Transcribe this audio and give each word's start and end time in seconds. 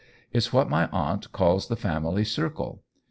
It's 0.33 0.51
what 0.51 0.67
my 0.67 0.87
aunt 0.87 1.31
calls 1.31 1.67
the 1.67 1.75
family 1.75 2.25
circle. 2.25 2.81